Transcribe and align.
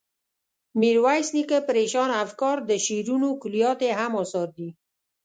میرویس 0.79 1.27
نیکه، 1.35 1.57
پریشانه 1.67 2.15
افکار، 2.23 2.55
د 2.69 2.71
شعرونو 2.85 3.29
کلیات 3.41 3.79
یې 3.87 3.91
هم 3.99 4.13
اثار 4.23 4.49
دي. 4.57 4.69